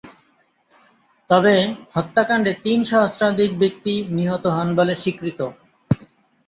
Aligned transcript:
তবে, 1.29 1.55
হত্যাকাণ্ডে 1.93 2.51
তিন 2.63 2.79
সহস্রাধিক 2.83 3.51
ব্যক্তি 3.59 3.93
নিহত 4.09 4.43
হন 4.47 4.67
বলে 4.75 4.93
স্বীকৃত। 4.95 5.39